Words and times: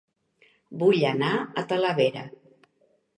Vull 0.83 1.03
anar 1.09 1.29
a 1.39 1.65
Talavera 1.73 2.25